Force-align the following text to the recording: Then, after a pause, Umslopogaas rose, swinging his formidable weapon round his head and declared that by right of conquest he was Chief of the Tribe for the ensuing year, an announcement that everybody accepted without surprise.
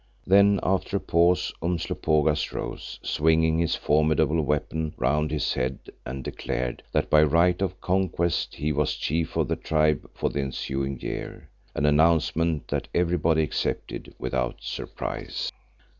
Then, 0.25 0.59
after 0.63 0.97
a 0.97 0.99
pause, 0.99 1.53
Umslopogaas 1.61 2.51
rose, 2.51 2.99
swinging 3.03 3.59
his 3.59 3.75
formidable 3.75 4.41
weapon 4.41 4.95
round 4.97 5.29
his 5.29 5.53
head 5.53 5.77
and 6.07 6.23
declared 6.23 6.81
that 6.91 7.11
by 7.11 7.21
right 7.21 7.61
of 7.61 7.79
conquest 7.81 8.55
he 8.55 8.71
was 8.71 8.95
Chief 8.95 9.35
of 9.37 9.47
the 9.47 9.55
Tribe 9.55 10.09
for 10.15 10.31
the 10.31 10.41
ensuing 10.41 10.99
year, 10.99 11.51
an 11.75 11.85
announcement 11.85 12.67
that 12.69 12.87
everybody 12.95 13.43
accepted 13.43 14.15
without 14.17 14.55
surprise. 14.59 15.51